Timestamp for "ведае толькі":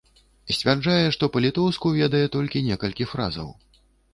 1.99-2.65